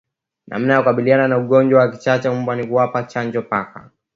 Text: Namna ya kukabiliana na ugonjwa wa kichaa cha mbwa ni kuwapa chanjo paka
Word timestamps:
Namna 0.47 0.73
ya 0.73 0.79
kukabiliana 0.79 1.27
na 1.27 1.37
ugonjwa 1.37 1.79
wa 1.79 1.91
kichaa 1.91 2.19
cha 2.19 2.33
mbwa 2.33 2.55
ni 2.55 2.67
kuwapa 2.67 3.03
chanjo 3.03 3.41
paka 3.41 3.89